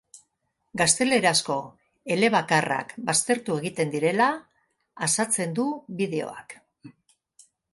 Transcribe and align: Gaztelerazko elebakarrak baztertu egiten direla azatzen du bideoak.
Gaztelerazko 0.81 1.57
elebakarrak 2.15 2.95
baztertu 3.11 3.59
egiten 3.65 3.93
direla 3.99 4.31
azatzen 5.09 5.55
du 5.61 5.69
bideoak. 6.01 6.61